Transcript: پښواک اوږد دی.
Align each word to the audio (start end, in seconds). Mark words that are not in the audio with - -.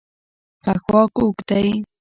پښواک 0.63 1.11
اوږد 1.19 1.49
دی. 1.49 1.67